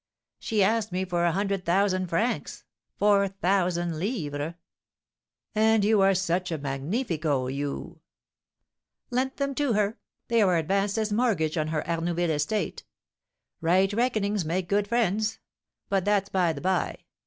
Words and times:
"She 0.39 0.63
asked 0.63 0.91
me 0.91 1.05
for 1.05 1.25
a 1.25 1.31
hundred 1.31 1.63
thousand 1.63 2.07
francs 2.07 2.63
(4,000_l._)." 2.99 4.55
"And 5.53 5.85
you 5.85 6.01
are 6.01 6.15
such 6.15 6.51
a 6.51 6.57
magnifico 6.57 7.45
you" 7.45 8.01
"Lent 9.11 9.37
them 9.37 9.53
to 9.53 9.73
her; 9.73 9.99
they 10.27 10.41
are 10.41 10.57
advanced 10.57 10.97
as 10.97 11.13
mortgage 11.13 11.55
on 11.55 11.67
her 11.67 11.83
Arnouville 11.87 12.31
estate. 12.31 12.83
Right 13.61 13.93
reckonings 13.93 14.43
make 14.43 14.67
good 14.67 14.87
friends, 14.87 15.37
but 15.87 16.03
that's 16.03 16.29
by 16.29 16.51
the 16.53 16.61
by. 16.61 16.97